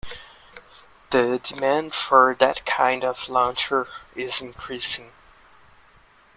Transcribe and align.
The 1.11 1.39
demand 1.43 1.93
for 1.93 2.33
that 2.39 2.65
kind 2.65 3.03
of 3.03 3.29
launcher 3.29 3.87
is 4.15 4.41
increasing. 4.41 5.11